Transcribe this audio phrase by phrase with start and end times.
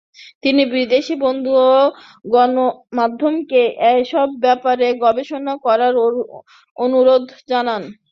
[0.43, 1.75] তিনি বিদেশি বন্ধু ও
[2.33, 3.61] গণমাধ্যমকে
[3.93, 5.93] এসব ব্যাপারে গবেষণা করার
[6.77, 7.81] অনুরোধ জানান।